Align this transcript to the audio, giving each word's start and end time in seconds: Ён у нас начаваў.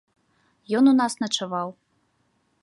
Ён 0.79 0.85
у 0.93 0.93
нас 1.01 1.17
начаваў. 1.25 1.69